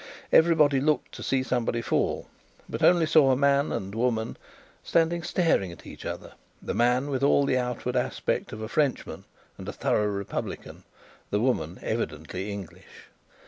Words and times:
Everybody 0.33 0.81
looked 0.81 1.11
to 1.11 1.21
see 1.21 1.43
somebody 1.43 1.79
fall, 1.79 2.27
but 2.67 2.81
only 2.81 3.05
saw 3.05 3.29
a 3.29 3.35
man 3.37 3.71
and 3.71 3.93
a 3.93 3.97
woman 3.99 4.35
standing 4.81 5.21
staring 5.21 5.71
at 5.71 5.85
each 5.85 6.07
other; 6.07 6.33
the 6.59 6.73
man 6.73 7.11
with 7.11 7.21
all 7.21 7.45
the 7.45 7.59
outward 7.59 7.95
aspect 7.95 8.51
of 8.51 8.61
a 8.63 8.67
Frenchman 8.67 9.25
and 9.59 9.69
a 9.69 9.73
thorough 9.73 10.07
Republican; 10.07 10.85
the 11.29 11.39
woman, 11.39 11.77
evidently 11.83 12.51
English. 12.51 13.09